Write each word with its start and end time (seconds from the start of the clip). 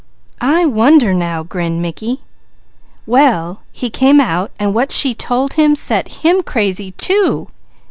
'""I 0.57 0.65
wonder 0.65 1.13
now!" 1.13 1.43
grinned 1.43 1.79
Mickey. 1.79 2.21
"Well 3.05 3.61
he 3.71 3.91
came 3.91 4.19
out 4.19 4.49
and 4.57 4.73
what 4.73 4.91
she 4.91 5.09
had 5.09 5.19
told 5.19 5.53
him, 5.53 5.75
set 5.75 6.23
him 6.23 6.41
crazy 6.41 6.89
too. 6.93 7.49